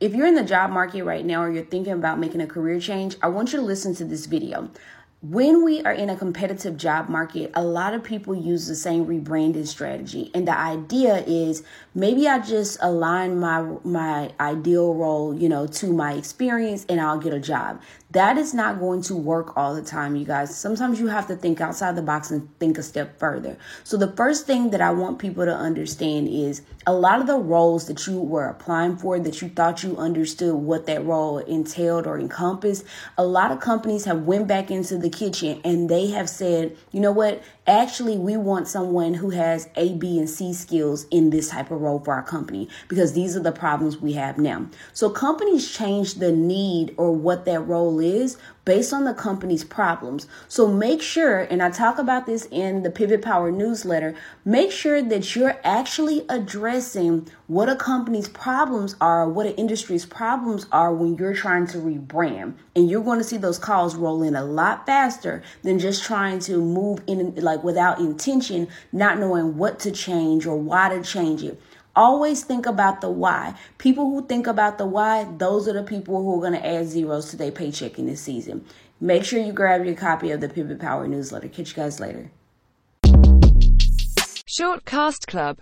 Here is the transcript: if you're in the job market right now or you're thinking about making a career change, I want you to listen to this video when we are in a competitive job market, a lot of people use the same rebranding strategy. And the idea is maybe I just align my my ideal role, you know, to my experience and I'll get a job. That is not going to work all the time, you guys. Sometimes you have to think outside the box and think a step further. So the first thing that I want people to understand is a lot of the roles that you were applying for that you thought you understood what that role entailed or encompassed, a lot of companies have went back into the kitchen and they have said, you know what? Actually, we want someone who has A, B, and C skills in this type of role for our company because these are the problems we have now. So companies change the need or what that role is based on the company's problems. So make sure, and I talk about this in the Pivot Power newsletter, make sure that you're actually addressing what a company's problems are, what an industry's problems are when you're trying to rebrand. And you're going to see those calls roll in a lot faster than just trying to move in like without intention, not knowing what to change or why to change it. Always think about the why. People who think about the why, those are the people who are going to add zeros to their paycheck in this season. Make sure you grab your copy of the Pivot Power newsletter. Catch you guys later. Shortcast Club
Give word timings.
if 0.00 0.14
you're 0.14 0.26
in 0.26 0.34
the 0.34 0.42
job 0.42 0.70
market 0.70 1.04
right 1.04 1.24
now 1.24 1.42
or 1.42 1.50
you're 1.50 1.64
thinking 1.64 1.92
about 1.92 2.18
making 2.18 2.40
a 2.40 2.46
career 2.46 2.80
change, 2.80 3.16
I 3.22 3.28
want 3.28 3.52
you 3.52 3.58
to 3.58 3.64
listen 3.64 3.94
to 3.96 4.04
this 4.04 4.26
video 4.26 4.70
when 5.22 5.62
we 5.62 5.82
are 5.82 5.92
in 5.92 6.08
a 6.08 6.16
competitive 6.16 6.78
job 6.78 7.10
market, 7.10 7.50
a 7.54 7.62
lot 7.62 7.92
of 7.92 8.02
people 8.02 8.34
use 8.34 8.66
the 8.66 8.74
same 8.74 9.04
rebranding 9.04 9.66
strategy. 9.66 10.30
And 10.32 10.48
the 10.48 10.56
idea 10.56 11.18
is 11.26 11.62
maybe 11.94 12.26
I 12.26 12.38
just 12.38 12.78
align 12.80 13.38
my 13.38 13.60
my 13.84 14.32
ideal 14.40 14.94
role, 14.94 15.34
you 15.34 15.48
know, 15.48 15.66
to 15.66 15.92
my 15.92 16.14
experience 16.14 16.86
and 16.88 17.00
I'll 17.00 17.18
get 17.18 17.34
a 17.34 17.40
job. 17.40 17.82
That 18.12 18.38
is 18.38 18.52
not 18.52 18.80
going 18.80 19.02
to 19.02 19.14
work 19.14 19.56
all 19.56 19.74
the 19.74 19.82
time, 19.82 20.16
you 20.16 20.24
guys. 20.24 20.56
Sometimes 20.56 20.98
you 20.98 21.06
have 21.06 21.28
to 21.28 21.36
think 21.36 21.60
outside 21.60 21.94
the 21.94 22.02
box 22.02 22.32
and 22.32 22.48
think 22.58 22.76
a 22.76 22.82
step 22.82 23.18
further. 23.20 23.56
So 23.84 23.96
the 23.96 24.10
first 24.12 24.46
thing 24.46 24.70
that 24.70 24.80
I 24.80 24.90
want 24.90 25.20
people 25.20 25.44
to 25.44 25.54
understand 25.54 26.26
is 26.28 26.62
a 26.86 26.92
lot 26.92 27.20
of 27.20 27.28
the 27.28 27.38
roles 27.38 27.86
that 27.86 28.06
you 28.08 28.18
were 28.18 28.46
applying 28.46 28.96
for 28.96 29.20
that 29.20 29.40
you 29.40 29.48
thought 29.48 29.84
you 29.84 29.96
understood 29.96 30.54
what 30.54 30.86
that 30.86 31.04
role 31.04 31.38
entailed 31.38 32.06
or 32.06 32.18
encompassed, 32.18 32.84
a 33.16 33.24
lot 33.24 33.52
of 33.52 33.60
companies 33.60 34.06
have 34.06 34.22
went 34.22 34.48
back 34.48 34.70
into 34.70 34.96
the 34.96 35.10
kitchen 35.10 35.60
and 35.62 35.88
they 35.88 36.08
have 36.08 36.28
said, 36.28 36.76
you 36.90 36.98
know 36.98 37.12
what? 37.12 37.42
Actually, 37.66 38.18
we 38.18 38.36
want 38.36 38.66
someone 38.66 39.14
who 39.14 39.30
has 39.30 39.68
A, 39.76 39.94
B, 39.94 40.18
and 40.18 40.28
C 40.28 40.52
skills 40.52 41.06
in 41.12 41.30
this 41.30 41.50
type 41.50 41.70
of 41.70 41.80
role 41.80 42.00
for 42.00 42.14
our 42.14 42.22
company 42.22 42.68
because 42.88 43.12
these 43.12 43.36
are 43.36 43.40
the 43.40 43.52
problems 43.52 43.98
we 43.98 44.14
have 44.14 44.38
now. 44.38 44.66
So 44.92 45.10
companies 45.10 45.70
change 45.70 46.14
the 46.14 46.32
need 46.32 46.94
or 46.96 47.12
what 47.12 47.44
that 47.44 47.60
role 47.60 47.99
is 48.00 48.36
based 48.64 48.92
on 48.92 49.04
the 49.04 49.14
company's 49.14 49.64
problems. 49.64 50.26
So 50.48 50.66
make 50.66 51.02
sure, 51.02 51.40
and 51.40 51.62
I 51.62 51.70
talk 51.70 51.98
about 51.98 52.26
this 52.26 52.46
in 52.50 52.82
the 52.82 52.90
Pivot 52.90 53.22
Power 53.22 53.50
newsletter, 53.50 54.14
make 54.44 54.70
sure 54.70 55.02
that 55.02 55.34
you're 55.34 55.58
actually 55.64 56.24
addressing 56.28 57.28
what 57.46 57.68
a 57.68 57.76
company's 57.76 58.28
problems 58.28 58.96
are, 59.00 59.28
what 59.28 59.46
an 59.46 59.54
industry's 59.54 60.06
problems 60.06 60.66
are 60.70 60.94
when 60.94 61.16
you're 61.16 61.34
trying 61.34 61.66
to 61.68 61.78
rebrand. 61.78 62.54
And 62.76 62.88
you're 62.88 63.02
going 63.02 63.18
to 63.18 63.24
see 63.24 63.38
those 63.38 63.58
calls 63.58 63.96
roll 63.96 64.22
in 64.22 64.36
a 64.36 64.44
lot 64.44 64.86
faster 64.86 65.42
than 65.62 65.78
just 65.78 66.04
trying 66.04 66.38
to 66.40 66.58
move 66.58 67.02
in 67.06 67.34
like 67.36 67.64
without 67.64 67.98
intention, 67.98 68.68
not 68.92 69.18
knowing 69.18 69.56
what 69.56 69.80
to 69.80 69.90
change 69.90 70.46
or 70.46 70.56
why 70.56 70.90
to 70.90 71.02
change 71.02 71.42
it. 71.42 71.60
Always 72.00 72.44
think 72.44 72.64
about 72.64 73.02
the 73.02 73.10
why. 73.10 73.54
People 73.76 74.08
who 74.08 74.26
think 74.26 74.46
about 74.46 74.78
the 74.78 74.86
why, 74.86 75.24
those 75.36 75.68
are 75.68 75.74
the 75.74 75.82
people 75.82 76.22
who 76.22 76.34
are 76.34 76.40
going 76.40 76.58
to 76.58 76.66
add 76.66 76.86
zeros 76.86 77.28
to 77.28 77.36
their 77.36 77.52
paycheck 77.52 77.98
in 77.98 78.06
this 78.06 78.22
season. 78.22 78.64
Make 79.02 79.22
sure 79.22 79.38
you 79.38 79.52
grab 79.52 79.84
your 79.84 79.96
copy 79.96 80.30
of 80.30 80.40
the 80.40 80.48
Pivot 80.48 80.80
Power 80.80 81.06
newsletter. 81.06 81.48
Catch 81.48 81.76
you 81.76 81.82
guys 81.82 82.00
later. 82.00 82.30
Shortcast 84.48 85.26
Club 85.26 85.58